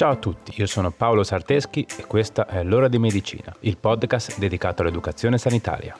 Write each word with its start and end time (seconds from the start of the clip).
Ciao 0.00 0.12
a 0.12 0.16
tutti, 0.16 0.54
io 0.56 0.64
sono 0.64 0.90
Paolo 0.90 1.22
Sarteschi 1.22 1.86
e 1.98 2.06
questa 2.06 2.46
è 2.46 2.62
L'ora 2.64 2.88
di 2.88 2.98
medicina, 2.98 3.54
il 3.60 3.76
podcast 3.76 4.38
dedicato 4.38 4.80
all'educazione 4.80 5.36
sanitaria. 5.36 5.94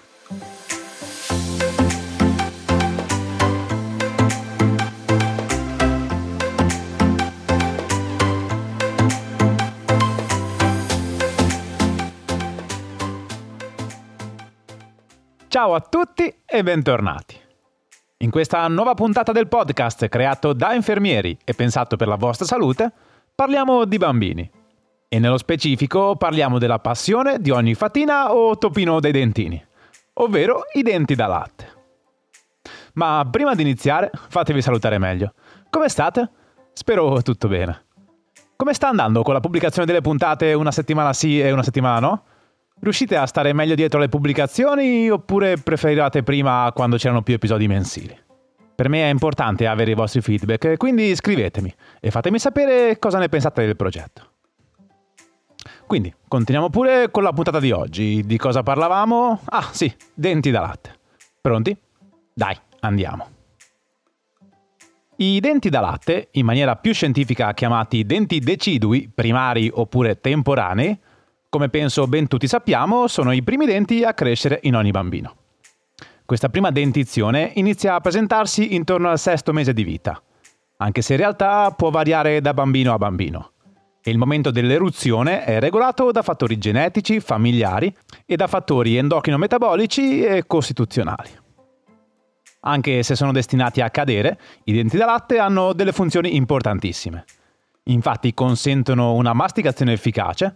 Ciao 15.46 15.74
a 15.74 15.80
tutti 15.80 16.34
e 16.46 16.62
bentornati. 16.62 17.38
In 18.22 18.30
questa 18.30 18.66
nuova 18.68 18.94
puntata 18.94 19.32
del 19.32 19.46
podcast 19.46 20.08
creato 20.08 20.54
da 20.54 20.72
infermieri 20.72 21.36
e 21.44 21.52
pensato 21.52 21.96
per 21.96 22.08
la 22.08 22.16
vostra 22.16 22.46
salute, 22.46 22.92
parliamo 23.40 23.86
di 23.86 23.96
bambini. 23.96 24.50
E 25.08 25.18
nello 25.18 25.38
specifico 25.38 26.14
parliamo 26.14 26.58
della 26.58 26.78
passione 26.78 27.40
di 27.40 27.48
ogni 27.48 27.72
fatina 27.72 28.34
o 28.34 28.58
topino 28.58 29.00
dei 29.00 29.12
dentini, 29.12 29.64
ovvero 30.14 30.64
i 30.74 30.82
denti 30.82 31.14
da 31.14 31.26
latte. 31.26 31.72
Ma 32.94 33.26
prima 33.30 33.54
di 33.54 33.62
iniziare, 33.62 34.10
fatevi 34.28 34.60
salutare 34.60 34.98
meglio. 34.98 35.32
Come 35.70 35.88
state? 35.88 36.30
Spero 36.74 37.22
tutto 37.22 37.48
bene. 37.48 37.86
Come 38.56 38.74
sta 38.74 38.88
andando 38.88 39.22
con 39.22 39.32
la 39.32 39.40
pubblicazione 39.40 39.86
delle 39.86 40.02
puntate 40.02 40.52
una 40.52 40.70
settimana 40.70 41.14
sì 41.14 41.40
e 41.40 41.50
una 41.50 41.62
settimana 41.62 41.98
no? 41.98 42.24
Riuscite 42.78 43.16
a 43.16 43.24
stare 43.24 43.54
meglio 43.54 43.74
dietro 43.74 44.00
le 44.00 44.10
pubblicazioni 44.10 45.08
oppure 45.08 45.56
preferivate 45.56 46.22
prima 46.22 46.70
quando 46.74 46.98
c'erano 46.98 47.22
più 47.22 47.32
episodi 47.32 47.66
mensili? 47.66 48.28
Per 48.80 48.88
me 48.88 49.02
è 49.02 49.10
importante 49.10 49.66
avere 49.66 49.90
i 49.90 49.94
vostri 49.94 50.22
feedback, 50.22 50.78
quindi 50.78 51.14
scrivetemi 51.14 51.70
e 52.00 52.10
fatemi 52.10 52.38
sapere 52.38 52.98
cosa 52.98 53.18
ne 53.18 53.28
pensate 53.28 53.66
del 53.66 53.76
progetto. 53.76 54.30
Quindi, 55.86 56.14
continuiamo 56.26 56.70
pure 56.70 57.10
con 57.10 57.22
la 57.22 57.34
puntata 57.34 57.60
di 57.60 57.72
oggi. 57.72 58.22
Di 58.24 58.38
cosa 58.38 58.62
parlavamo? 58.62 59.40
Ah, 59.44 59.68
sì, 59.70 59.94
denti 60.14 60.50
da 60.50 60.60
latte. 60.60 60.98
Pronti? 61.42 61.76
Dai, 62.32 62.56
andiamo. 62.80 63.28
I 65.16 65.40
denti 65.40 65.68
da 65.68 65.80
latte, 65.80 66.28
in 66.30 66.46
maniera 66.46 66.76
più 66.76 66.94
scientifica 66.94 67.52
chiamati 67.52 68.06
denti 68.06 68.38
decidui, 68.38 69.10
primari 69.14 69.70
oppure 69.70 70.20
temporanei, 70.22 70.98
come 71.50 71.68
penso 71.68 72.06
ben 72.06 72.28
tutti 72.28 72.48
sappiamo, 72.48 73.08
sono 73.08 73.32
i 73.32 73.42
primi 73.42 73.66
denti 73.66 74.04
a 74.04 74.14
crescere 74.14 74.58
in 74.62 74.74
ogni 74.74 74.90
bambino. 74.90 75.34
Questa 76.30 76.48
prima 76.48 76.70
dentizione 76.70 77.50
inizia 77.56 77.96
a 77.96 78.00
presentarsi 78.00 78.76
intorno 78.76 79.10
al 79.10 79.18
sesto 79.18 79.52
mese 79.52 79.72
di 79.72 79.82
vita, 79.82 80.22
anche 80.76 81.02
se 81.02 81.14
in 81.14 81.18
realtà 81.18 81.72
può 81.72 81.90
variare 81.90 82.40
da 82.40 82.54
bambino 82.54 82.92
a 82.92 82.98
bambino. 82.98 83.50
E 84.00 84.12
il 84.12 84.16
momento 84.16 84.52
dell'eruzione 84.52 85.42
è 85.42 85.58
regolato 85.58 86.12
da 86.12 86.22
fattori 86.22 86.56
genetici, 86.56 87.18
familiari 87.18 87.92
e 88.26 88.36
da 88.36 88.46
fattori 88.46 88.96
endocrino-metabolici 88.96 90.22
e 90.22 90.44
costituzionali. 90.46 91.30
Anche 92.60 93.02
se 93.02 93.16
sono 93.16 93.32
destinati 93.32 93.80
a 93.80 93.90
cadere, 93.90 94.38
i 94.66 94.72
denti 94.72 94.96
da 94.96 95.06
latte 95.06 95.40
hanno 95.40 95.72
delle 95.72 95.90
funzioni 95.90 96.36
importantissime. 96.36 97.24
Infatti 97.86 98.32
consentono 98.34 99.14
una 99.14 99.32
masticazione 99.32 99.94
efficace, 99.94 100.54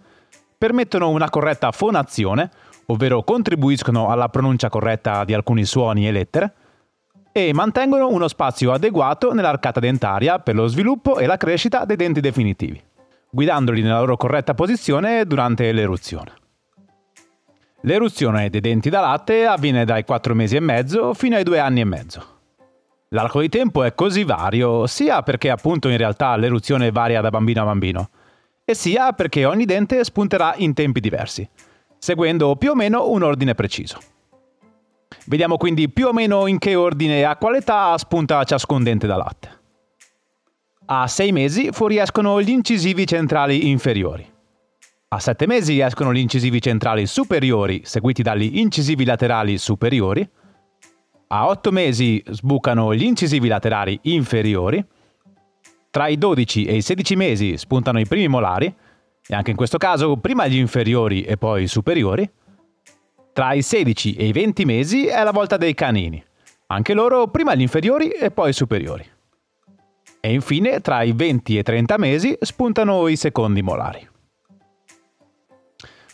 permettono 0.57 1.11
una 1.11 1.31
corretta 1.31 1.73
fonazione, 1.73 2.49
ovvero 2.87 3.23
contribuiscono 3.23 4.09
alla 4.09 4.29
pronuncia 4.29 4.69
corretta 4.69 5.25
di 5.25 5.35
alcuni 5.35 5.65
suoni 5.65 6.07
e 6.07 6.13
lettere, 6.13 6.53
e 7.33 7.53
mantengono 7.53 8.09
uno 8.09 8.29
spazio 8.29 8.73
adeguato 8.73 9.33
nell'arcata 9.33 9.81
dentaria 9.81 10.39
per 10.39 10.55
lo 10.55 10.67
sviluppo 10.69 11.19
e 11.19 11.27
la 11.27 11.37
crescita 11.37 11.85
dei 11.85 11.97
denti 11.97 12.21
definitivi, 12.21 12.81
guidandoli 13.31 13.83
nella 13.83 13.99
loro 13.99 14.17
corretta 14.17 14.55
posizione 14.55 15.27
durante 15.27 15.73
l'eruzione. 15.73 16.33
L'eruzione 17.81 18.49
dei 18.51 18.61
denti 18.61 18.89
da 18.89 19.01
latte 19.01 19.47
avviene 19.47 19.85
dai 19.85 20.05
4 20.05 20.35
mesi 20.35 20.57
e 20.57 20.61
mezzo 20.61 21.13
fino 21.13 21.37
ai 21.37 21.43
2 21.43 21.59
anni 21.59 21.81
e 21.81 21.85
mezzo. 21.85 22.25
L'arco 23.09 23.41
di 23.41 23.49
tempo 23.49 23.83
è 23.83 23.95
così 23.95 24.25
vario 24.25 24.87
sia 24.87 25.23
perché 25.23 25.51
appunto 25.51 25.89
in 25.89 25.97
realtà 25.97 26.35
l'eruzione 26.37 26.91
varia 26.91 27.21
da 27.21 27.31
bambino 27.31 27.63
a 27.63 27.67
bambino, 27.67 28.09
e 28.65 28.75
sia 28.75 29.13
perché 29.13 29.45
ogni 29.45 29.67
dente 29.67 30.03
spunterà 30.05 30.55
in 30.57 30.73
tempi 30.73 31.01
diversi, 31.01 31.47
seguendo 32.05 32.55
più 32.57 32.73
o 32.73 32.75
meno 32.75 33.09
un 33.09 33.23
ordine 33.23 33.55
preciso. 33.55 33.99
Vediamo 35.25 35.57
quindi 35.57 35.89
più 35.89 36.09
o 36.09 36.13
meno 36.13 36.47
in 36.47 36.59
che 36.59 36.75
ordine 36.75 37.21
e 37.21 37.23
a 37.23 37.37
quale 37.37 37.59
età 37.59 37.97
spunta 37.97 38.45
ciascun 38.45 38.83
dente 38.83 39.07
da 39.07 39.17
latte. 39.17 39.49
A 40.85 41.07
6 41.09 41.33
mesi 41.33 41.71
fuoriescono 41.73 42.43
gli 42.43 42.51
incisivi 42.51 43.07
centrali 43.07 43.71
inferiori. 43.71 44.31
A 45.09 45.19
7 45.19 45.47
mesi 45.47 45.81
escono 45.81 46.13
gli 46.13 46.19
incisivi 46.19 46.61
centrali 46.61 47.07
superiori, 47.07 47.81
seguiti 47.85 48.21
dagli 48.21 48.59
incisivi 48.59 49.07
laterali 49.07 49.57
superiori. 49.57 50.29
A 51.29 51.49
8 51.49 51.71
mesi 51.71 52.23
sbucano 52.27 52.95
gli 52.95 53.05
incisivi 53.05 53.49
laterali 53.49 53.99
inferiori 54.03 54.85
tra 55.89 56.09
i 56.09 56.19
12 56.19 56.67
e 56.67 56.77
i 56.77 56.83
16 56.83 57.17
mesi 57.17 57.57
spuntano 57.57 57.99
i 57.99 58.05
primi 58.05 58.29
molari, 58.29 58.75
e 59.27 59.35
anche 59.35 59.51
in 59.51 59.57
questo 59.57 59.79
caso 59.79 60.17
prima 60.17 60.47
gli 60.47 60.57
inferiori 60.57 61.23
e 61.23 61.37
poi 61.37 61.63
i 61.63 61.69
superiori. 61.69 62.31
Tra 63.33 63.53
i 63.53 63.63
16 63.63 64.15
e 64.15 64.27
i 64.27 64.33
20 64.33 64.65
mesi 64.65 65.07
è 65.07 65.23
la 65.25 65.33
volta 65.33 65.57
dei 65.57 65.75
canini, 65.75 66.23
anche 66.67 66.95
loro 66.95 67.29
prima 67.29 67.55
gli 67.55 67.63
inferiori 67.63 68.11
e 68.11 68.31
poi 68.31 68.51
i 68.51 68.53
superiori. 68.53 69.05
E 70.21 70.33
infine 70.33 70.81
tra 70.81 71.03
i 71.03 71.13
20 71.13 71.57
e 71.57 71.61
i 71.61 71.63
30 71.63 71.99
mesi 71.99 72.37
spuntano 72.41 73.09
i 73.09 73.17
secondi 73.17 73.61
molari. 73.61 74.09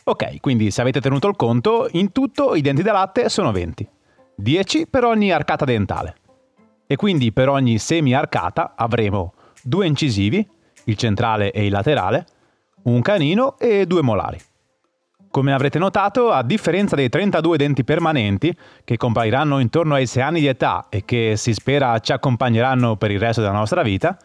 Ok, 0.05 0.41
quindi 0.41 0.71
se 0.71 0.81
avete 0.81 1.01
tenuto 1.01 1.29
il 1.29 1.37
conto, 1.37 1.89
in 1.93 2.11
tutto 2.11 2.55
i 2.55 2.63
denti 2.63 2.83
da 2.83 2.93
latte 2.93 3.29
sono 3.29 3.53
20, 3.53 3.89
10 4.35 4.87
per 4.87 5.05
ogni 5.05 5.31
arcata 5.31 5.65
dentale. 5.65 6.17
E 6.87 6.97
quindi 6.97 7.33
per 7.33 7.49
ogni 7.49 7.79
semi-arcata 7.79 8.73
avremo 8.77 9.35
due 9.63 9.87
incisivi, 9.87 10.45
il 10.85 10.97
centrale 10.97 11.53
e 11.53 11.67
il 11.67 11.71
laterale, 11.71 12.27
un 12.83 13.01
canino 13.03 13.59
e 13.59 13.87
due 13.87 14.03
molari. 14.03 14.41
Come 15.31 15.53
avrete 15.53 15.79
notato, 15.79 16.33
a 16.33 16.43
differenza 16.43 16.97
dei 16.97 17.09
32 17.09 17.57
denti 17.57 17.85
permanenti, 17.85 18.57
che 18.83 18.97
compariranno 18.97 19.61
intorno 19.61 19.95
ai 19.95 20.07
6 20.07 20.23
anni 20.23 20.41
di 20.41 20.49
età 20.49 20.87
e 20.89 21.05
che 21.05 21.35
si 21.37 21.53
spera 21.55 21.99
ci 22.01 22.13
accompagneranno 22.13 22.97
per 22.97 23.13
il 23.13 23.21
resto 23.21 23.41
della 23.41 23.53
nostra 23.53 23.83
vita, 23.83 24.19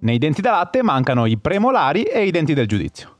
nei 0.00 0.18
denti 0.18 0.40
da 0.40 0.50
latte 0.50 0.82
mancano 0.82 1.26
i 1.26 1.38
premolari 1.38 2.02
e 2.02 2.26
i 2.26 2.32
denti 2.32 2.54
del 2.54 2.66
giudizio. 2.66 3.16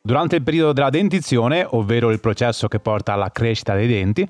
Durante 0.00 0.36
il 0.36 0.42
periodo 0.42 0.72
della 0.72 0.90
dentizione, 0.90 1.66
ovvero 1.68 2.10
il 2.10 2.20
processo 2.20 2.68
che 2.68 2.78
porta 2.78 3.12
alla 3.12 3.30
crescita 3.30 3.74
dei 3.74 3.88
denti, 3.88 4.28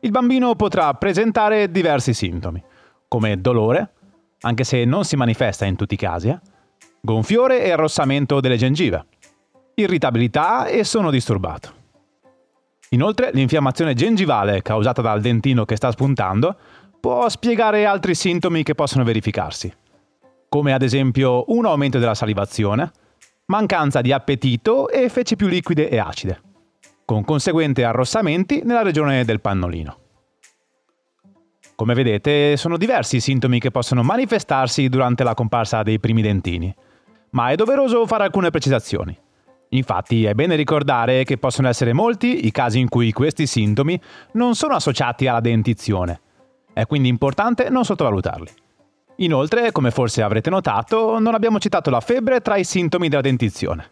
il 0.00 0.10
bambino 0.10 0.54
potrà 0.54 0.94
presentare 0.94 1.70
diversi 1.70 2.14
sintomi, 2.14 2.62
come 3.08 3.40
dolore, 3.40 3.92
anche 4.40 4.64
se 4.64 4.84
non 4.86 5.04
si 5.04 5.16
manifesta 5.16 5.66
in 5.66 5.76
tutti 5.76 5.94
i 5.94 5.98
casi, 5.98 6.28
eh? 6.28 6.38
Gonfiore 7.00 7.62
e 7.62 7.70
arrossamento 7.70 8.40
delle 8.40 8.56
gengive, 8.56 9.06
irritabilità 9.74 10.66
e 10.66 10.84
sonno 10.84 11.10
disturbato. 11.10 11.74
Inoltre, 12.90 13.30
l'infiammazione 13.32 13.94
gengivale 13.94 14.62
causata 14.62 15.02
dal 15.02 15.20
dentino 15.20 15.64
che 15.64 15.76
sta 15.76 15.90
spuntando 15.90 16.56
può 17.00 17.28
spiegare 17.28 17.84
altri 17.84 18.14
sintomi 18.14 18.62
che 18.62 18.74
possono 18.74 19.04
verificarsi, 19.04 19.72
come 20.48 20.72
ad 20.72 20.82
esempio 20.82 21.44
un 21.48 21.66
aumento 21.66 21.98
della 21.98 22.14
salivazione, 22.14 22.90
mancanza 23.46 24.00
di 24.00 24.12
appetito 24.12 24.88
e 24.88 25.08
feci 25.08 25.36
più 25.36 25.46
liquide 25.46 25.88
e 25.88 25.98
acide, 25.98 26.40
con 27.04 27.24
conseguenti 27.24 27.82
arrossamenti 27.82 28.62
nella 28.64 28.82
regione 28.82 29.24
del 29.24 29.40
pannolino. 29.40 29.98
Come 31.76 31.94
vedete, 31.94 32.56
sono 32.56 32.76
diversi 32.76 33.16
i 33.16 33.20
sintomi 33.20 33.60
che 33.60 33.70
possono 33.70 34.02
manifestarsi 34.02 34.88
durante 34.88 35.22
la 35.22 35.34
comparsa 35.34 35.82
dei 35.84 36.00
primi 36.00 36.22
dentini, 36.22 36.74
ma 37.30 37.50
è 37.50 37.54
doveroso 37.54 38.06
fare 38.06 38.24
alcune 38.24 38.50
precisazioni. 38.50 39.16
Infatti 39.70 40.24
è 40.24 40.32
bene 40.32 40.56
ricordare 40.56 41.24
che 41.24 41.36
possono 41.36 41.68
essere 41.68 41.92
molti 41.92 42.46
i 42.46 42.50
casi 42.50 42.78
in 42.78 42.88
cui 42.88 43.12
questi 43.12 43.46
sintomi 43.46 44.00
non 44.32 44.54
sono 44.54 44.74
associati 44.74 45.26
alla 45.26 45.40
dentizione. 45.40 46.20
È 46.72 46.86
quindi 46.86 47.08
importante 47.08 47.68
non 47.68 47.84
sottovalutarli. 47.84 48.50
Inoltre, 49.16 49.72
come 49.72 49.90
forse 49.90 50.22
avrete 50.22 50.48
notato, 50.48 51.18
non 51.18 51.34
abbiamo 51.34 51.58
citato 51.58 51.90
la 51.90 52.00
febbre 52.00 52.40
tra 52.40 52.56
i 52.56 52.64
sintomi 52.64 53.08
della 53.08 53.20
dentizione. 53.20 53.90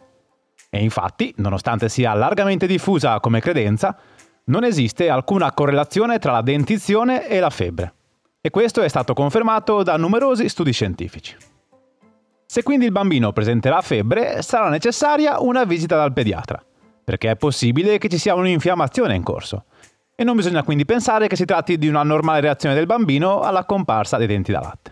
E 0.69 0.81
infatti, 0.81 1.33
nonostante 1.37 1.89
sia 1.89 2.13
largamente 2.13 2.65
diffusa 2.65 3.19
come 3.19 3.39
credenza, 3.39 3.97
non 4.45 4.63
esiste 4.63 5.09
alcuna 5.09 5.51
correlazione 5.51 6.17
tra 6.19 6.31
la 6.31 6.41
dentizione 6.41 7.27
e 7.27 7.39
la 7.39 7.49
febbre. 7.49 7.93
E 8.41 8.49
questo 8.49 8.81
è 8.81 8.87
stato 8.87 9.13
confermato 9.13 9.83
da 9.83 9.97
numerosi 9.97 10.47
studi 10.47 10.71
scientifici. 10.71 11.35
Se 12.49 12.63
quindi 12.63 12.85
il 12.85 12.93
bambino 12.93 13.33
presenterà 13.33 13.81
febbre, 13.81 14.41
sarà 14.41 14.69
necessaria 14.69 15.41
una 15.41 15.65
visita 15.65 15.97
dal 15.97 16.13
pediatra, 16.13 16.63
perché 17.03 17.31
è 17.31 17.35
possibile 17.35 17.97
che 17.97 18.07
ci 18.07 18.17
sia 18.17 18.35
un'infiammazione 18.35 19.15
in 19.15 19.21
corso. 19.21 19.65
E 20.15 20.23
non 20.23 20.37
bisogna 20.37 20.63
quindi 20.63 20.85
pensare 20.85 21.27
che 21.27 21.35
si 21.35 21.43
tratti 21.43 21.77
di 21.77 21.89
una 21.89 22.03
normale 22.03 22.39
reazione 22.39 22.73
del 22.73 22.85
bambino 22.85 23.41
alla 23.41 23.65
comparsa 23.65 24.15
dei 24.15 24.27
denti 24.27 24.53
da 24.53 24.61
latte. 24.61 24.91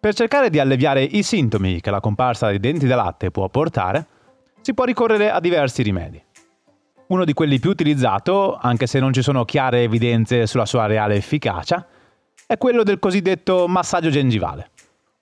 Per 0.00 0.14
cercare 0.14 0.50
di 0.50 0.58
alleviare 0.58 1.02
i 1.02 1.22
sintomi 1.22 1.80
che 1.80 1.92
la 1.92 2.00
comparsa 2.00 2.48
dei 2.48 2.58
denti 2.58 2.88
da 2.88 2.96
latte 2.96 3.30
può 3.30 3.48
portare, 3.48 4.04
si 4.60 4.74
può 4.74 4.84
ricorrere 4.84 5.30
a 5.30 5.38
diversi 5.38 5.82
rimedi. 5.82 6.20
Uno 7.06 7.24
di 7.24 7.32
quelli 7.34 7.60
più 7.60 7.70
utilizzato, 7.70 8.58
anche 8.60 8.88
se 8.88 8.98
non 8.98 9.12
ci 9.12 9.22
sono 9.22 9.44
chiare 9.44 9.84
evidenze 9.84 10.48
sulla 10.48 10.66
sua 10.66 10.86
reale 10.86 11.14
efficacia, 11.14 11.86
è 12.46 12.58
quello 12.58 12.82
del 12.82 12.98
cosiddetto 12.98 13.68
massaggio 13.68 14.10
gengivale, 14.10 14.70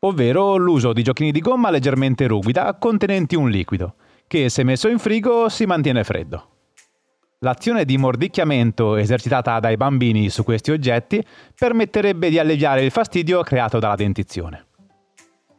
ovvero 0.06 0.56
l'uso 0.56 0.92
di 0.92 1.02
giochini 1.02 1.32
di 1.32 1.40
gomma 1.40 1.70
leggermente 1.70 2.26
ruvida 2.26 2.74
contenenti 2.74 3.34
un 3.34 3.50
liquido, 3.50 3.94
che 4.26 4.48
se 4.48 4.64
messo 4.64 4.88
in 4.88 4.98
frigo 4.98 5.48
si 5.48 5.66
mantiene 5.66 6.04
freddo. 6.04 6.50
L'azione 7.40 7.84
di 7.84 7.98
mordicchiamento 7.98 8.96
esercitata 8.96 9.60
dai 9.60 9.76
bambini 9.76 10.30
su 10.30 10.42
questi 10.42 10.70
oggetti 10.70 11.22
permetterebbe 11.54 12.30
di 12.30 12.38
alleviare 12.38 12.82
il 12.82 12.90
fastidio 12.90 13.42
creato 13.42 13.78
dalla 13.78 13.94
dentizione. 13.94 14.64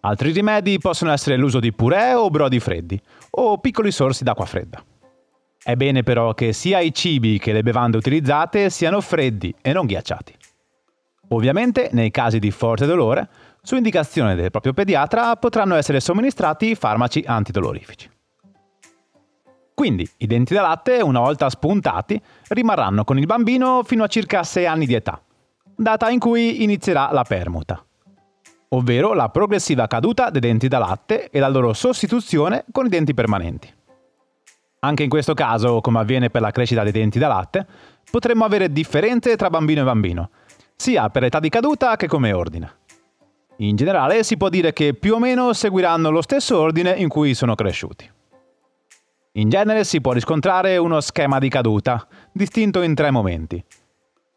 Altri 0.02 0.32
rimedi 0.32 0.80
possono 0.80 1.12
essere 1.12 1.38
l'uso 1.38 1.60
di 1.60 1.74
purè 1.74 2.16
o 2.16 2.30
brodi 2.30 2.60
freddi, 2.60 3.00
o 3.32 3.60
piccoli 3.60 3.92
sorsi 3.92 4.24
d'acqua 4.24 4.46
fredda. 4.46 4.84
È 5.62 5.76
bene 5.76 6.02
però 6.02 6.34
che 6.34 6.54
sia 6.54 6.80
i 6.80 6.94
cibi 6.94 7.40
che 7.40 7.52
le 7.52 7.62
bevande 7.62 7.98
utilizzate 7.98 8.70
siano 8.70 9.02
freddi 9.02 9.54
e 9.62 9.74
non 9.74 9.86
ghiacciati. 9.86 10.34
Ovviamente, 11.30 11.90
nei 11.92 12.10
casi 12.10 12.40
di 12.40 12.52
forte 12.52 12.86
dolore, 12.86 13.28
su 13.68 13.76
indicazione 13.76 14.34
del 14.36 14.50
proprio 14.50 14.72
pediatra 14.72 15.36
potranno 15.36 15.76
essere 15.76 16.00
somministrati 16.00 16.74
farmaci 16.74 17.22
antidolorifici. 17.28 18.10
Quindi 19.74 20.10
i 20.20 20.26
denti 20.26 20.54
da 20.54 20.62
latte, 20.62 21.02
una 21.02 21.20
volta 21.20 21.50
spuntati, 21.50 22.18
rimarranno 22.48 23.04
con 23.04 23.18
il 23.20 23.26
bambino 23.26 23.84
fino 23.84 24.06
a 24.06 24.08
circa 24.08 24.44
6 24.44 24.66
anni 24.66 24.86
di 24.86 24.94
età, 24.94 25.22
data 25.76 26.10
in 26.10 26.18
cui 26.18 26.64
inizierà 26.64 27.12
la 27.12 27.24
permuta 27.24 27.84
ovvero 28.70 29.14
la 29.14 29.30
progressiva 29.30 29.88
caduta 29.88 30.30
dei 30.30 30.42
denti 30.42 30.68
da 30.68 30.78
latte 30.78 31.30
e 31.30 31.40
la 31.40 31.48
loro 31.48 31.72
sostituzione 31.72 32.66
con 32.70 32.86
i 32.86 32.90
denti 32.90 33.14
permanenti. 33.14 33.74
Anche 34.80 35.04
in 35.04 35.10
questo 35.10 35.34
caso, 35.34 35.80
come 35.80 36.00
avviene 36.00 36.30
per 36.30 36.42
la 36.42 36.52
crescita 36.52 36.84
dei 36.84 36.92
denti 36.92 37.18
da 37.18 37.30
latte, 37.30 37.66
potremmo 38.12 38.44
avere 38.44 38.70
differenze 38.70 39.38
tra 39.38 39.50
bambino 39.50 39.82
e 39.82 39.86
bambino, 39.86 40.30
sia 40.76 41.10
per 41.10 41.24
età 41.24 41.40
di 41.40 41.48
caduta 41.48 41.96
che 41.96 42.08
come 42.08 42.34
ordine. 42.34 42.86
In 43.60 43.76
generale 43.76 44.24
si 44.24 44.38
può 44.38 44.50
dire 44.50 44.72
che 44.72 44.94
più 44.94 45.16
o 45.16 45.20
meno 45.20 45.52
seguiranno 45.52 46.12
lo 46.12 46.22
stesso 46.22 46.60
ordine 46.60 46.92
in 46.92 47.08
cui 47.08 47.34
sono 47.34 47.56
cresciuti. 47.56 48.08
In 49.34 49.50
genere 49.50 49.84
si 49.84 50.00
può 50.00 50.12
riscontrare 50.12 50.78
uno 50.78 51.00
schema 51.00 51.40
di 51.40 51.50
caduta, 51.50 52.08
distinto 52.32 52.84
in 52.84 52.94
tre 52.94 53.10
momenti. 53.10 53.64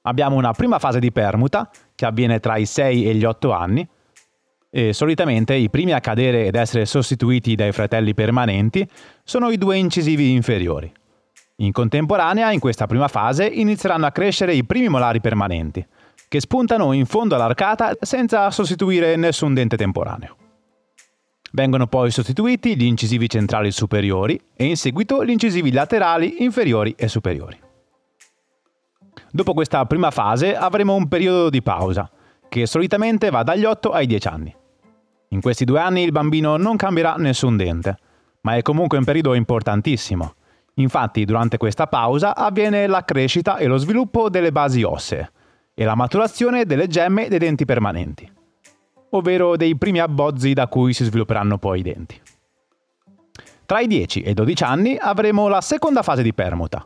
Abbiamo 0.02 0.36
una 0.36 0.52
prima 0.52 0.78
fase 0.78 1.00
di 1.00 1.12
permuta, 1.12 1.70
che 1.94 2.06
avviene 2.06 2.40
tra 2.40 2.56
i 2.56 2.64
6 2.64 3.08
e 3.08 3.14
gli 3.14 3.24
8 3.24 3.52
anni, 3.52 3.86
e 4.70 4.92
solitamente 4.94 5.54
i 5.54 5.68
primi 5.68 5.92
a 5.92 6.00
cadere 6.00 6.46
ed 6.46 6.54
essere 6.54 6.86
sostituiti 6.86 7.54
dai 7.56 7.72
fratelli 7.72 8.14
permanenti 8.14 8.88
sono 9.24 9.50
i 9.50 9.58
due 9.58 9.76
incisivi 9.76 10.32
inferiori. 10.32 10.90
In 11.56 11.72
contemporanea, 11.72 12.52
in 12.52 12.60
questa 12.60 12.86
prima 12.86 13.08
fase, 13.08 13.44
inizieranno 13.44 14.06
a 14.06 14.12
crescere 14.12 14.54
i 14.54 14.64
primi 14.64 14.88
molari 14.88 15.20
permanenti, 15.20 15.86
che 16.28 16.40
spuntano 16.40 16.92
in 16.92 17.06
fondo 17.06 17.34
all'arcata 17.34 17.96
senza 18.00 18.50
sostituire 18.50 19.16
nessun 19.16 19.54
dente 19.54 19.76
temporaneo. 19.76 20.36
Vengono 21.52 21.88
poi 21.88 22.12
sostituiti 22.12 22.76
gli 22.76 22.84
incisivi 22.84 23.28
centrali 23.28 23.72
superiori 23.72 24.40
e 24.54 24.66
in 24.66 24.76
seguito 24.76 25.24
gli 25.24 25.30
incisivi 25.30 25.72
laterali 25.72 26.44
inferiori 26.44 26.94
e 26.96 27.08
superiori. 27.08 27.58
Dopo 29.32 29.52
questa 29.54 29.84
prima 29.86 30.12
fase 30.12 30.56
avremo 30.56 30.94
un 30.94 31.08
periodo 31.08 31.50
di 31.50 31.62
pausa, 31.62 32.08
che 32.48 32.66
solitamente 32.66 33.30
va 33.30 33.42
dagli 33.42 33.64
8 33.64 33.90
ai 33.90 34.06
10 34.06 34.28
anni. 34.28 34.54
In 35.30 35.40
questi 35.40 35.64
due 35.64 35.80
anni 35.80 36.02
il 36.02 36.12
bambino 36.12 36.56
non 36.56 36.76
cambierà 36.76 37.14
nessun 37.16 37.56
dente, 37.56 37.96
ma 38.42 38.56
è 38.56 38.62
comunque 38.62 38.98
un 38.98 39.04
periodo 39.04 39.34
importantissimo. 39.34 40.34
Infatti 40.74 41.24
durante 41.24 41.56
questa 41.56 41.88
pausa 41.88 42.36
avviene 42.36 42.86
la 42.86 43.04
crescita 43.04 43.56
e 43.56 43.66
lo 43.66 43.76
sviluppo 43.76 44.30
delle 44.30 44.52
basi 44.52 44.82
ossee 44.84 45.30
e 45.74 45.84
la 45.84 45.94
maturazione 45.94 46.64
delle 46.64 46.86
gemme 46.86 47.28
dei 47.28 47.38
denti 47.38 47.64
permanenti, 47.64 48.30
ovvero 49.10 49.56
dei 49.56 49.76
primi 49.76 50.00
abbozzi 50.00 50.52
da 50.52 50.66
cui 50.66 50.92
si 50.92 51.04
svilupperanno 51.04 51.58
poi 51.58 51.80
i 51.80 51.82
denti. 51.82 52.20
Tra 53.66 53.80
i 53.80 53.86
10 53.86 54.22
e 54.22 54.30
i 54.30 54.34
12 54.34 54.64
anni 54.64 54.96
avremo 54.98 55.46
la 55.48 55.60
seconda 55.60 56.02
fase 56.02 56.22
di 56.22 56.34
permuta. 56.34 56.84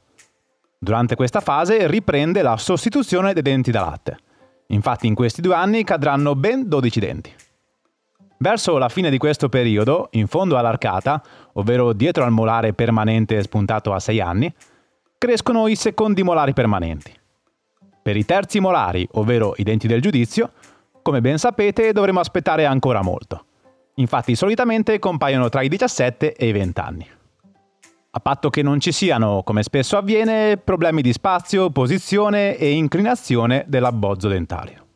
Durante 0.78 1.14
questa 1.14 1.40
fase 1.40 1.86
riprende 1.86 2.42
la 2.42 2.58
sostituzione 2.58 3.32
dei 3.32 3.42
denti 3.42 3.70
da 3.70 3.80
latte. 3.80 4.18
Infatti 4.66 5.06
in 5.06 5.14
questi 5.14 5.40
due 5.40 5.54
anni 5.54 5.82
cadranno 5.82 6.34
ben 6.34 6.68
12 6.68 7.00
denti. 7.00 7.32
Verso 8.36 8.76
la 8.76 8.90
fine 8.90 9.08
di 9.08 9.16
questo 9.16 9.48
periodo, 9.48 10.08
in 10.12 10.26
fondo 10.26 10.58
all'arcata, 10.58 11.22
ovvero 11.54 11.94
dietro 11.94 12.24
al 12.24 12.32
molare 12.32 12.74
permanente 12.74 13.42
spuntato 13.42 13.94
a 13.94 13.98
6 13.98 14.20
anni, 14.20 14.54
crescono 15.16 15.66
i 15.68 15.76
secondi 15.76 16.22
molari 16.22 16.52
permanenti. 16.52 17.10
Per 18.04 18.18
i 18.18 18.26
terzi 18.26 18.60
molari, 18.60 19.08
ovvero 19.12 19.54
i 19.56 19.62
denti 19.62 19.86
del 19.86 20.02
giudizio, 20.02 20.52
come 21.00 21.22
ben 21.22 21.38
sapete 21.38 21.90
dovremo 21.92 22.20
aspettare 22.20 22.66
ancora 22.66 23.00
molto. 23.00 23.46
Infatti 23.94 24.34
solitamente 24.34 24.98
compaiono 24.98 25.48
tra 25.48 25.62
i 25.62 25.68
17 25.68 26.34
e 26.34 26.48
i 26.48 26.52
20 26.52 26.80
anni. 26.80 27.08
A 28.10 28.20
patto 28.20 28.50
che 28.50 28.60
non 28.60 28.78
ci 28.78 28.92
siano, 28.92 29.42
come 29.42 29.62
spesso 29.62 29.96
avviene, 29.96 30.58
problemi 30.58 31.00
di 31.00 31.14
spazio, 31.14 31.70
posizione 31.70 32.58
e 32.58 32.72
inclinazione 32.72 33.64
dell'abbozzo 33.68 34.28
dentario. 34.28 34.86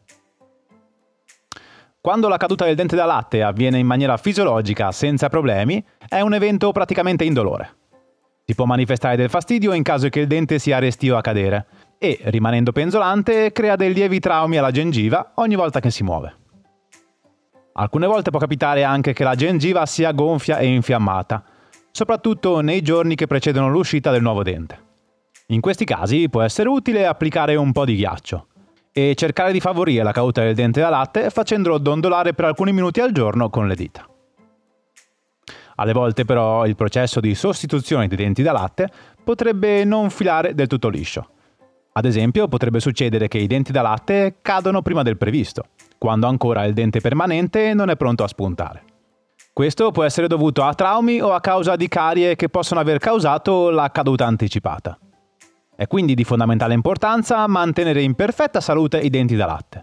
Quando 2.03 2.29
la 2.29 2.37
caduta 2.37 2.67
del 2.67 2.77
dente 2.77 2.95
da 2.95 3.07
latte 3.07 3.43
avviene 3.43 3.79
in 3.79 3.87
maniera 3.87 4.19
fisiologica, 4.19 4.93
senza 4.93 5.31
problemi, 5.31 5.83
è 6.07 6.21
un 6.21 6.35
evento 6.35 6.73
praticamente 6.73 7.25
indolore. 7.25 7.75
Si 8.45 8.55
può 8.55 8.67
manifestare 8.67 9.17
del 9.17 9.31
fastidio 9.31 9.73
in 9.73 9.83
caso 9.83 10.11
che 10.11 10.21
il 10.21 10.27
dente 10.27 10.59
sia 10.59 10.79
restio 10.79 11.17
a 11.17 11.23
cadere 11.23 11.67
e, 11.99 12.19
rimanendo 12.25 12.73
penzolante, 12.73 13.53
crea 13.53 13.77
dei 13.77 13.93
lievi 13.93 14.21
traumi 14.21 14.57
alla 14.57 14.71
gengiva 14.71 15.33
ogni 15.35 15.57
volta 15.57 15.81
che 15.81 15.91
si 15.91 16.03
muove. 16.05 16.37
Alcune 17.73 18.07
volte 18.07 18.31
può 18.31 18.39
capitare 18.39 18.83
anche 18.85 19.13
che 19.13 19.25
la 19.25 19.35
gengiva 19.35 19.85
sia 19.87 20.13
gonfia 20.13 20.59
e 20.59 20.67
infiammata, 20.67 21.45
soprattutto 21.91 22.61
nei 22.61 22.83
giorni 22.83 23.15
che 23.15 23.27
precedono 23.27 23.69
l'uscita 23.69 24.11
del 24.11 24.23
nuovo 24.23 24.43
dente. 24.43 24.87
In 25.49 25.61
questi 25.61 25.85
casi 25.85 26.29
può 26.29 26.43
essere 26.43 26.69
utile 26.69 27.07
applicare 27.07 27.57
un 27.57 27.73
po' 27.73 27.85
di 27.85 27.97
ghiaccio 27.97 28.47
e 28.93 29.15
cercare 29.15 29.53
di 29.53 29.61
favorire 29.61 30.03
la 30.03 30.13
caduta 30.13 30.43
del 30.43 30.55
dente 30.55 30.81
da 30.81 30.89
latte 30.89 31.31
facendolo 31.31 31.79
dondolare 31.79 32.35
per 32.35 32.45
alcuni 32.47 32.73
minuti 32.73 33.01
al 33.01 33.13
giorno 33.13 33.49
con 33.49 33.67
le 33.67 33.75
dita. 33.75 34.07
Alle 35.77 35.93
volte 35.93 36.25
però 36.25 36.67
il 36.67 36.75
processo 36.75 37.21
di 37.21 37.35
sostituzione 37.37 38.09
dei 38.09 38.17
denti 38.17 38.43
da 38.43 38.53
latte 38.53 38.91
potrebbe 39.23 39.85
non 39.85 40.11
filare 40.11 40.55
del 40.55 40.67
tutto 40.67 40.89
liscio. 40.89 41.31
Ad 41.93 42.05
esempio 42.05 42.49
potrebbe 42.49 42.81
succedere 42.81 43.29
che 43.29 43.39
i 43.39 43.47
denti 43.47 43.73
da 43.73 43.83
latte 43.83 44.37
cadono 44.41 44.83
prima 44.83 45.03
del 45.03 45.17
previsto, 45.17 45.65
quando 45.99 46.27
ancora 46.27 46.65
il 46.65 46.75
dente 46.75 47.01
permanente 47.01 47.75
non 47.75 47.91
è 47.91 47.97
pronto 47.97 48.23
a 48.23 48.29
spuntare. 48.29 48.85
Questo 49.53 49.91
può 49.91 50.05
essere 50.05 50.29
dovuto 50.29 50.63
a 50.63 50.73
traumi 50.75 51.21
o 51.21 51.33
a 51.33 51.41
causa 51.41 51.75
di 51.75 51.89
carie 51.89 52.37
che 52.37 52.49
possono 52.49 52.79
aver 52.79 52.99
causato 52.99 53.71
la 53.71 53.91
caduta 53.91 54.25
anticipata. 54.25 54.97
È 55.75 55.87
quindi 55.89 56.15
di 56.15 56.23
fondamentale 56.23 56.75
importanza 56.75 57.45
mantenere 57.49 58.03
in 58.03 58.15
perfetta 58.15 58.61
salute 58.61 58.99
i 58.99 59.11
denti 59.11 59.35
da 59.35 59.47
latte, 59.47 59.83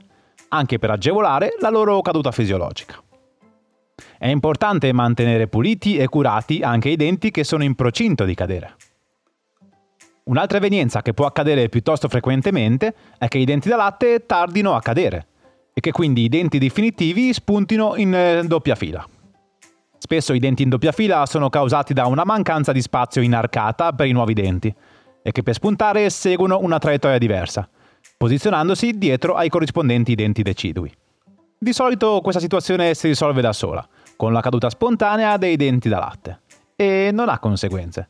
anche 0.49 0.79
per 0.79 0.91
agevolare 0.91 1.55
la 1.59 1.69
loro 1.69 1.99
caduta 2.01 2.31
fisiologica. 2.31 3.01
È 4.17 4.27
importante 4.27 4.93
mantenere 4.93 5.47
puliti 5.47 5.97
e 5.97 6.07
curati 6.07 6.61
anche 6.61 6.87
i 6.87 6.95
denti 6.95 7.31
che 7.31 7.43
sono 7.43 7.63
in 7.63 7.75
procinto 7.75 8.23
di 8.23 8.33
cadere. 8.33 8.75
Un'altra 10.25 10.57
evenienza 10.57 11.03
che 11.03 11.13
può 11.13 11.27
accadere 11.27 11.69
piuttosto 11.69 12.09
frequentemente 12.09 12.95
è 13.19 13.27
che 13.27 13.37
i 13.37 13.45
denti 13.45 13.69
da 13.69 13.75
latte 13.75 14.25
tardino 14.25 14.73
a 14.73 14.81
cadere 14.81 15.27
e 15.71 15.81
che 15.81 15.91
quindi 15.91 16.23
i 16.23 16.29
denti 16.29 16.57
definitivi 16.57 17.31
spuntino 17.31 17.95
in 17.95 18.13
eh, 18.13 18.43
doppia 18.45 18.73
fila. 18.73 19.07
Spesso 19.99 20.33
i 20.33 20.39
denti 20.39 20.63
in 20.63 20.69
doppia 20.69 20.91
fila 20.91 21.27
sono 21.27 21.49
causati 21.49 21.93
da 21.93 22.07
una 22.07 22.23
mancanza 22.25 22.71
di 22.71 22.81
spazio 22.81 23.21
in 23.21 23.35
arcata 23.35 23.93
per 23.93 24.07
i 24.07 24.13
nuovi 24.13 24.33
denti, 24.33 24.73
e 25.21 25.31
che 25.31 25.43
per 25.43 25.53
spuntare 25.53 26.09
seguono 26.09 26.59
una 26.59 26.77
traiettoria 26.77 27.17
diversa, 27.17 27.67
posizionandosi 28.17 28.97
dietro 28.97 29.33
ai 29.33 29.49
corrispondenti 29.49 30.15
denti 30.15 30.43
decidui. 30.43 30.91
Di 31.57 31.73
solito 31.73 32.21
questa 32.21 32.41
situazione 32.41 32.93
si 32.93 33.07
risolve 33.07 33.41
da 33.41 33.53
sola, 33.53 33.87
con 34.15 34.33
la 34.33 34.41
caduta 34.41 34.69
spontanea 34.69 35.37
dei 35.37 35.55
denti 35.55 35.89
da 35.89 35.99
latte, 35.99 36.41
e 36.75 37.09
non 37.11 37.29
ha 37.29 37.39
conseguenze. 37.39 38.09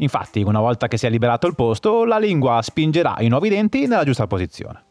Infatti, 0.00 0.42
una 0.42 0.60
volta 0.60 0.88
che 0.88 0.96
si 0.96 1.06
è 1.06 1.10
liberato 1.10 1.46
il 1.46 1.54
posto, 1.54 2.04
la 2.04 2.18
lingua 2.18 2.60
spingerà 2.62 3.16
i 3.20 3.28
nuovi 3.28 3.48
denti 3.48 3.86
nella 3.86 4.04
giusta 4.04 4.26
posizione. 4.26 4.84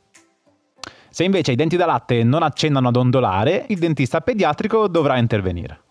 Se 1.10 1.24
invece 1.24 1.51
i 1.51 1.56
denti 1.56 1.78
da 1.78 1.88
latte 1.88 2.24
non 2.24 2.44
accennano 2.44 2.89
ad 2.89 2.96
ondolare, 2.96 3.66
il 3.70 3.80
dentista 3.80 4.22
pediatrico 4.22 4.88
dovrà 4.88 5.18
intervenire. 5.18 5.82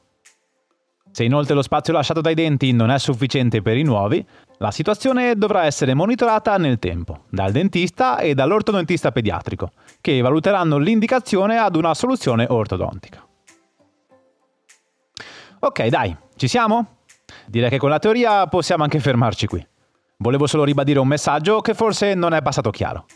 Se 1.11 1.25
inoltre 1.25 1.55
lo 1.55 1.63
spazio 1.63 1.93
lasciato 1.93 2.21
dai 2.21 2.35
denti 2.35 2.71
non 2.71 2.91
è 2.91 2.99
sufficiente 2.99 3.61
per 3.61 3.77
i 3.77 3.83
nuovi, 3.83 4.25
la 4.59 4.71
situazione 4.71 5.35
dovrà 5.35 5.65
essere 5.65 5.95
monitorata 5.95 6.57
nel 6.59 6.79
tempo 6.79 7.25
dal 7.29 7.51
dentista 7.51 8.19
e 8.19 8.35
dall'ortodontista 8.35 9.11
pediatrico, 9.11 9.73
che 10.01 10.21
valuteranno 10.21 10.79
l'indicazione 10.79 11.59
ad 11.59 11.75
una 11.75 11.95
soluzione 11.95 12.47
ortodontica. 12.49 13.27
Ok, 15.61 15.87
dai, 15.89 16.17
ci 16.37 16.47
siamo? 16.47 16.98
Direi 17.47 17.71
che 17.71 17.79
con 17.79 17.91
la 17.91 17.99
teoria 17.99 18.47
possiamo 18.47 18.83
anche 18.83 19.01
fermarci 19.01 19.47
qui. 19.47 19.67
Volevo 20.19 20.47
solo 20.47 20.65
ribadire 20.65 20.99
un 20.99 21.07
messaggio 21.07 21.61
che 21.61 21.75
forse 21.75 22.15
non 22.15 22.35
è 22.35 22.43
passato 22.43 22.71
chiaro. 22.71 23.07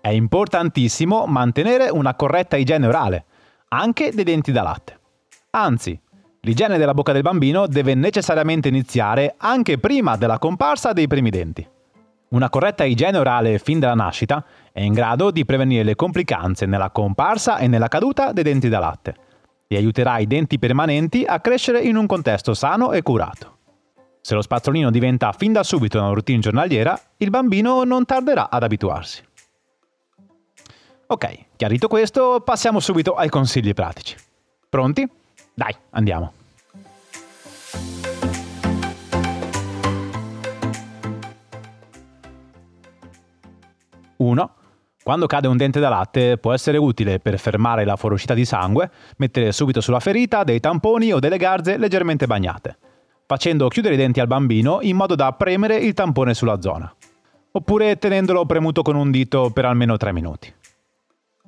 È 0.00 0.08
importantissimo 0.08 1.26
mantenere 1.26 1.88
una 1.88 2.14
corretta 2.14 2.56
igiene 2.56 2.86
orale, 2.86 3.24
anche 3.68 4.12
dei 4.12 4.24
denti 4.24 4.52
da 4.52 4.62
latte. 4.62 4.98
Anzi, 5.50 6.00
l'igiene 6.40 6.78
della 6.78 6.94
bocca 6.94 7.12
del 7.12 7.22
bambino 7.22 7.66
deve 7.66 7.94
necessariamente 7.94 8.68
iniziare 8.68 9.34
anche 9.36 9.78
prima 9.78 10.16
della 10.16 10.38
comparsa 10.38 10.92
dei 10.92 11.08
primi 11.08 11.30
denti. 11.30 11.66
Una 12.28 12.50
corretta 12.50 12.84
igiene 12.84 13.18
orale 13.18 13.58
fin 13.58 13.80
dalla 13.80 13.94
nascita 13.94 14.44
è 14.70 14.80
in 14.80 14.92
grado 14.92 15.30
di 15.30 15.44
prevenire 15.44 15.82
le 15.82 15.96
complicanze 15.96 16.66
nella 16.66 16.90
comparsa 16.90 17.58
e 17.58 17.66
nella 17.66 17.88
caduta 17.88 18.32
dei 18.32 18.44
denti 18.44 18.68
da 18.68 18.78
latte 18.78 19.26
e 19.68 19.76
aiuterà 19.76 20.18
i 20.18 20.26
denti 20.26 20.58
permanenti 20.58 21.24
a 21.24 21.38
crescere 21.40 21.80
in 21.80 21.94
un 21.94 22.06
contesto 22.06 22.54
sano 22.54 22.92
e 22.92 23.02
curato. 23.02 23.56
Se 24.22 24.34
lo 24.34 24.42
spazzolino 24.42 24.90
diventa 24.90 25.32
fin 25.32 25.52
da 25.52 25.62
subito 25.62 25.98
una 25.98 26.08
routine 26.08 26.40
giornaliera, 26.40 26.98
il 27.18 27.30
bambino 27.30 27.84
non 27.84 28.04
tarderà 28.04 28.50
ad 28.50 28.62
abituarsi. 28.62 29.22
Ok, 31.06 31.44
chiarito 31.56 31.86
questo, 31.88 32.40
passiamo 32.40 32.80
subito 32.80 33.14
ai 33.14 33.28
consigli 33.28 33.72
pratici. 33.72 34.16
Pronti? 34.68 35.08
Dai, 35.54 35.74
andiamo. 35.90 36.32
Uno. 44.16 44.57
Quando 45.08 45.24
cade 45.24 45.48
un 45.48 45.56
dente 45.56 45.80
da 45.80 45.88
latte 45.88 46.36
può 46.36 46.52
essere 46.52 46.76
utile 46.76 47.18
per 47.18 47.38
fermare 47.38 47.86
la 47.86 47.96
fuoriuscita 47.96 48.34
di 48.34 48.44
sangue 48.44 48.90
mettere 49.16 49.52
subito 49.52 49.80
sulla 49.80 50.00
ferita 50.00 50.44
dei 50.44 50.60
tamponi 50.60 51.14
o 51.14 51.18
delle 51.18 51.38
garze 51.38 51.78
leggermente 51.78 52.26
bagnate 52.26 52.76
facendo 53.24 53.68
chiudere 53.68 53.94
i 53.94 53.96
denti 53.96 54.20
al 54.20 54.26
bambino 54.26 54.80
in 54.82 54.96
modo 54.96 55.14
da 55.14 55.32
premere 55.32 55.76
il 55.76 55.94
tampone 55.94 56.34
sulla 56.34 56.60
zona, 56.60 56.94
oppure 57.52 57.96
tenendolo 57.96 58.44
premuto 58.44 58.82
con 58.82 58.96
un 58.96 59.10
dito 59.10 59.48
per 59.48 59.64
almeno 59.64 59.96
3 59.96 60.12
minuti. 60.12 60.54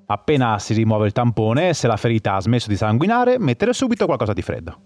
Appena 0.06 0.58
si 0.58 0.72
rimuove 0.72 1.04
il 1.04 1.12
tampone, 1.12 1.74
se 1.74 1.86
la 1.86 1.98
ferita 1.98 2.36
ha 2.36 2.40
smesso 2.40 2.70
di 2.70 2.76
sanguinare, 2.76 3.38
mettere 3.38 3.74
subito 3.74 4.06
qualcosa 4.06 4.32
di 4.32 4.40
freddo. 4.40 4.78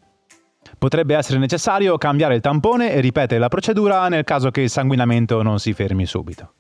Potrebbe 0.79 1.15
essere 1.15 1.39
necessario 1.39 1.97
cambiare 1.97 2.35
il 2.35 2.41
tampone 2.41 2.91
e 2.91 2.99
ripetere 2.99 3.39
la 3.39 3.47
procedura 3.47 4.09
nel 4.09 4.25
caso 4.25 4.51
che 4.51 4.63
il 4.63 4.71
sanguinamento 4.71 5.43
non 5.43 5.61
si 5.61 5.73
fermi 5.73 6.07
subito. 6.07 6.55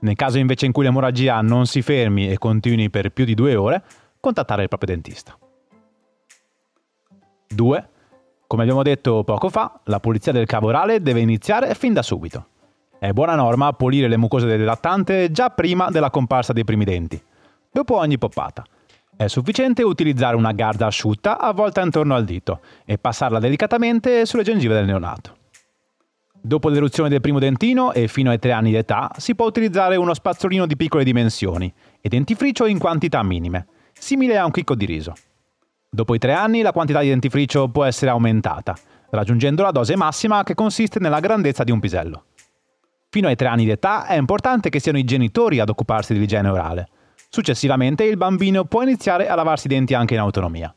Nel 0.00 0.16
caso 0.16 0.38
invece 0.38 0.66
in 0.66 0.72
cui 0.72 0.84
l'emorragia 0.84 1.40
non 1.40 1.66
si 1.66 1.82
fermi 1.82 2.30
e 2.30 2.38
continui 2.38 2.90
per 2.90 3.10
più 3.10 3.24
di 3.24 3.34
due 3.34 3.54
ore, 3.54 3.82
contattare 4.18 4.62
il 4.62 4.68
proprio 4.68 4.94
dentista. 4.94 5.36
2. 7.48 7.88
Come 8.46 8.62
abbiamo 8.62 8.82
detto 8.82 9.22
poco 9.24 9.48
fa, 9.48 9.80
la 9.84 10.00
pulizia 10.00 10.32
del 10.32 10.46
cavo 10.46 10.68
orale 10.68 11.02
deve 11.02 11.20
iniziare 11.20 11.74
fin 11.74 11.92
da 11.92 12.02
subito. 12.02 12.46
È 12.98 13.12
buona 13.12 13.34
norma 13.34 13.72
pulire 13.72 14.08
le 14.08 14.16
mucose 14.16 14.46
del 14.46 14.64
lattante 14.64 15.30
già 15.30 15.50
prima 15.50 15.90
della 15.90 16.10
comparsa 16.10 16.52
dei 16.52 16.64
primi 16.64 16.84
denti, 16.84 17.20
dopo 17.70 17.96
ogni 17.96 18.18
poppata. 18.18 18.64
È 19.16 19.26
sufficiente 19.26 19.82
utilizzare 19.82 20.36
una 20.36 20.52
garda 20.52 20.86
asciutta 20.86 21.38
avvolta 21.38 21.82
intorno 21.82 22.14
al 22.14 22.24
dito 22.24 22.60
e 22.84 22.98
passarla 22.98 23.38
delicatamente 23.38 24.24
sulle 24.24 24.42
gengive 24.42 24.74
del 24.74 24.86
neonato. 24.86 25.36
Dopo 26.42 26.70
l'eruzione 26.70 27.10
del 27.10 27.20
primo 27.20 27.38
dentino 27.38 27.92
e 27.92 28.08
fino 28.08 28.30
ai 28.30 28.38
3 28.38 28.52
anni 28.52 28.70
di 28.70 28.76
età 28.76 29.10
si 29.18 29.34
può 29.34 29.46
utilizzare 29.46 29.96
uno 29.96 30.14
spazzolino 30.14 30.64
di 30.64 30.74
piccole 30.74 31.04
dimensioni 31.04 31.72
e 32.00 32.08
dentifricio 32.08 32.64
in 32.64 32.78
quantità 32.78 33.22
minime, 33.22 33.66
simile 33.92 34.38
a 34.38 34.46
un 34.46 34.50
chicco 34.50 34.74
di 34.74 34.86
riso. 34.86 35.12
Dopo 35.90 36.14
i 36.14 36.18
tre 36.18 36.32
anni 36.32 36.62
la 36.62 36.72
quantità 36.72 37.00
di 37.00 37.08
dentifricio 37.08 37.68
può 37.68 37.84
essere 37.84 38.10
aumentata, 38.10 38.74
raggiungendo 39.10 39.62
la 39.62 39.70
dose 39.70 39.96
massima 39.96 40.42
che 40.42 40.54
consiste 40.54 40.98
nella 40.98 41.20
grandezza 41.20 41.62
di 41.62 41.72
un 41.72 41.80
pisello. 41.80 42.24
Fino 43.10 43.28
ai 43.28 43.36
tre 43.36 43.48
anni 43.48 43.64
di 43.64 43.70
età 43.70 44.06
è 44.06 44.16
importante 44.16 44.70
che 44.70 44.80
siano 44.80 44.98
i 44.98 45.04
genitori 45.04 45.58
ad 45.58 45.68
occuparsi 45.68 46.14
dell'igiene 46.14 46.48
orale. 46.48 46.88
Successivamente 47.28 48.04
il 48.04 48.16
bambino 48.16 48.64
può 48.64 48.82
iniziare 48.82 49.28
a 49.28 49.34
lavarsi 49.34 49.66
i 49.66 49.70
denti 49.70 49.92
anche 49.92 50.14
in 50.14 50.20
autonomia. 50.20 50.72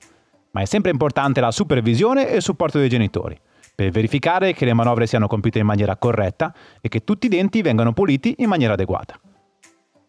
Ma 0.51 0.61
è 0.61 0.65
sempre 0.65 0.91
importante 0.91 1.39
la 1.39 1.51
supervisione 1.51 2.27
e 2.27 2.35
il 2.35 2.41
supporto 2.41 2.79
dei 2.79 2.89
genitori, 2.89 3.39
per 3.75 3.89
verificare 3.89 4.53
che 4.53 4.65
le 4.65 4.73
manovre 4.73 5.07
siano 5.07 5.27
compiute 5.27 5.59
in 5.59 5.65
maniera 5.65 5.95
corretta 5.95 6.53
e 6.79 6.89
che 6.89 7.03
tutti 7.03 7.25
i 7.25 7.29
denti 7.29 7.61
vengano 7.61 7.93
puliti 7.93 8.35
in 8.39 8.49
maniera 8.49 8.73
adeguata. 8.73 9.19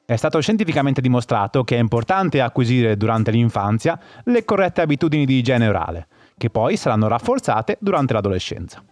È 0.06 0.16
stato 0.16 0.38
scientificamente 0.40 1.00
dimostrato 1.00 1.64
che 1.64 1.76
è 1.76 1.80
importante 1.80 2.42
acquisire 2.42 2.96
durante 2.98 3.30
l'infanzia 3.30 3.98
le 4.24 4.44
corrette 4.44 4.82
abitudini 4.82 5.24
di 5.24 5.38
igiene 5.38 5.66
orale, 5.66 6.08
che 6.36 6.50
poi 6.50 6.76
saranno 6.76 7.08
rafforzate 7.08 7.78
durante 7.80 8.12
l'adolescenza. 8.12 8.84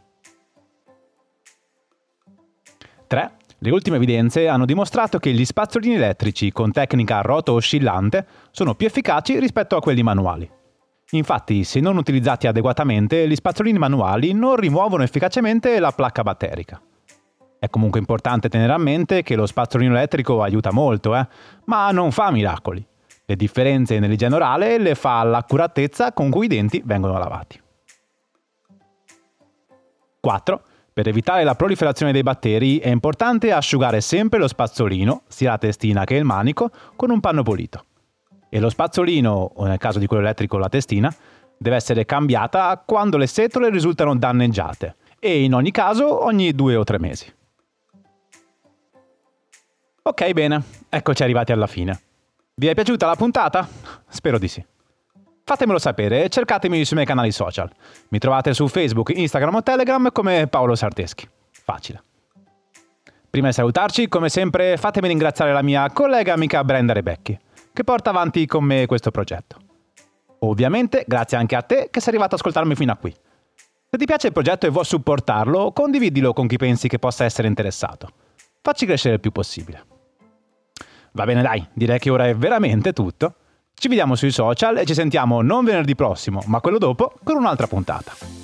3. 3.06 3.30
Le 3.58 3.70
ultime 3.70 3.96
evidenze 3.96 4.48
hanno 4.48 4.64
dimostrato 4.64 5.18
che 5.18 5.32
gli 5.32 5.44
spazzolini 5.44 5.96
elettrici 5.96 6.50
con 6.50 6.72
tecnica 6.72 7.20
roto 7.20 7.52
oscillante 7.52 8.26
sono 8.50 8.74
più 8.74 8.86
efficaci 8.86 9.38
rispetto 9.38 9.76
a 9.76 9.80
quelli 9.80 10.02
manuali. 10.02 10.50
Infatti, 11.14 11.64
se 11.64 11.80
non 11.80 11.98
utilizzati 11.98 12.46
adeguatamente, 12.46 13.28
gli 13.28 13.34
spazzolini 13.34 13.78
manuali 13.78 14.32
non 14.32 14.56
rimuovono 14.56 15.02
efficacemente 15.02 15.78
la 15.78 15.92
placca 15.92 16.22
batterica. 16.22 16.80
È 17.58 17.68
comunque 17.68 18.00
importante 18.00 18.48
tenere 18.48 18.72
a 18.72 18.78
mente 18.78 19.22
che 19.22 19.36
lo 19.36 19.46
spazzolino 19.46 19.94
elettrico 19.94 20.42
aiuta 20.42 20.72
molto, 20.72 21.14
eh? 21.14 21.26
ma 21.66 21.90
non 21.90 22.12
fa 22.12 22.30
miracoli. 22.30 22.84
Le 23.26 23.36
differenze 23.36 23.98
nell'igiene 23.98 24.34
orale 24.34 24.78
le 24.78 24.94
fa 24.94 25.22
l'accuratezza 25.22 26.12
con 26.12 26.30
cui 26.30 26.46
i 26.46 26.48
denti 26.48 26.82
vengono 26.84 27.18
lavati. 27.18 27.60
4. 30.18 30.62
Per 30.94 31.08
evitare 31.08 31.44
la 31.44 31.54
proliferazione 31.54 32.12
dei 32.12 32.22
batteri 32.22 32.78
è 32.78 32.88
importante 32.88 33.52
asciugare 33.52 34.00
sempre 34.00 34.38
lo 34.38 34.48
spazzolino, 34.48 35.22
sia 35.28 35.50
la 35.50 35.58
testina 35.58 36.04
che 36.04 36.14
il 36.14 36.24
manico, 36.24 36.70
con 36.96 37.10
un 37.10 37.20
panno 37.20 37.42
pulito. 37.42 37.84
E 38.54 38.60
lo 38.60 38.68
spazzolino, 38.68 39.52
o 39.54 39.64
nel 39.64 39.78
caso 39.78 39.98
di 39.98 40.06
quello 40.06 40.22
elettrico 40.22 40.58
la 40.58 40.68
testina, 40.68 41.10
deve 41.56 41.76
essere 41.76 42.04
cambiata 42.04 42.82
quando 42.84 43.16
le 43.16 43.26
setole 43.26 43.70
risultano 43.70 44.14
danneggiate 44.14 44.96
e 45.18 45.42
in 45.42 45.54
ogni 45.54 45.70
caso 45.70 46.22
ogni 46.22 46.52
due 46.52 46.76
o 46.76 46.84
tre 46.84 46.98
mesi. 46.98 47.32
Ok, 50.02 50.32
bene, 50.32 50.62
eccoci 50.90 51.22
arrivati 51.22 51.52
alla 51.52 51.66
fine. 51.66 51.98
Vi 52.54 52.66
è 52.66 52.74
piaciuta 52.74 53.06
la 53.06 53.14
puntata? 53.14 53.66
Spero 54.06 54.36
di 54.36 54.48
sì. 54.48 54.62
Fatemelo 55.44 55.78
sapere 55.78 56.24
e 56.24 56.28
cercatemi 56.28 56.84
sui 56.84 56.96
miei 56.96 57.08
canali 57.08 57.32
social. 57.32 57.70
Mi 58.08 58.18
trovate 58.18 58.52
su 58.52 58.68
Facebook, 58.68 59.16
Instagram 59.16 59.54
o 59.54 59.62
Telegram 59.62 60.12
come 60.12 60.46
Paolo 60.46 60.74
Sarteschi. 60.74 61.26
Facile. 61.50 62.02
Prima 63.30 63.46
di 63.46 63.54
salutarci, 63.54 64.08
come 64.08 64.28
sempre, 64.28 64.76
fatemi 64.76 65.08
ringraziare 65.08 65.54
la 65.54 65.62
mia 65.62 65.90
collega 65.90 66.34
amica 66.34 66.62
Brenda 66.64 66.92
Rebecchi, 66.92 67.38
che 67.72 67.84
porta 67.84 68.10
avanti 68.10 68.46
con 68.46 68.64
me 68.64 68.86
questo 68.86 69.10
progetto. 69.10 69.56
Ovviamente, 70.40 71.04
grazie 71.06 71.36
anche 71.36 71.56
a 71.56 71.62
te 71.62 71.88
che 71.90 72.00
sei 72.00 72.08
arrivato 72.08 72.34
ad 72.34 72.40
ascoltarmi 72.40 72.74
fino 72.74 72.92
a 72.92 72.96
qui. 72.96 73.14
Se 73.90 73.98
ti 73.98 74.04
piace 74.06 74.28
il 74.28 74.32
progetto 74.32 74.66
e 74.66 74.70
vuoi 74.70 74.84
supportarlo, 74.84 75.72
condividilo 75.72 76.32
con 76.32 76.46
chi 76.46 76.56
pensi 76.56 76.88
che 76.88 76.98
possa 76.98 77.24
essere 77.24 77.46
interessato. 77.48 78.08
Facci 78.60 78.86
crescere 78.86 79.14
il 79.14 79.20
più 79.20 79.32
possibile. 79.32 79.84
Va 81.12 81.24
bene 81.24 81.42
dai, 81.42 81.66
direi 81.72 81.98
che 81.98 82.10
ora 82.10 82.26
è 82.26 82.34
veramente 82.34 82.92
tutto. 82.92 83.34
Ci 83.74 83.88
vediamo 83.88 84.14
sui 84.14 84.30
social 84.30 84.78
e 84.78 84.86
ci 84.86 84.94
sentiamo 84.94 85.42
non 85.42 85.64
venerdì 85.64 85.94
prossimo, 85.94 86.42
ma 86.46 86.60
quello 86.60 86.78
dopo 86.78 87.12
con 87.22 87.36
un'altra 87.36 87.66
puntata. 87.66 88.41